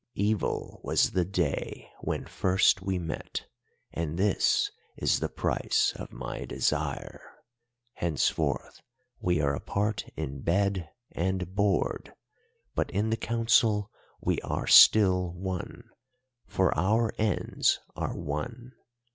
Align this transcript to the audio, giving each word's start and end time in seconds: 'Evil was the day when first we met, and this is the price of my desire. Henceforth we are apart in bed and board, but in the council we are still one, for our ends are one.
'Evil 0.15 0.81
was 0.83 1.11
the 1.11 1.23
day 1.25 1.87
when 1.99 2.25
first 2.25 2.81
we 2.81 2.97
met, 2.97 3.45
and 3.93 4.17
this 4.17 4.71
is 4.97 5.19
the 5.19 5.29
price 5.29 5.93
of 5.95 6.11
my 6.11 6.43
desire. 6.43 7.21
Henceforth 7.93 8.81
we 9.19 9.39
are 9.39 9.53
apart 9.53 10.05
in 10.17 10.41
bed 10.41 10.89
and 11.11 11.53
board, 11.53 12.15
but 12.73 12.89
in 12.89 13.11
the 13.11 13.15
council 13.15 13.91
we 14.19 14.39
are 14.41 14.65
still 14.65 15.33
one, 15.33 15.83
for 16.47 16.75
our 16.75 17.13
ends 17.19 17.79
are 17.95 18.17
one. 18.17 18.71